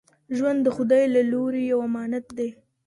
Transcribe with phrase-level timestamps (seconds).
[0.37, 2.49] ژوند د خدای له لوري یو امانت دی.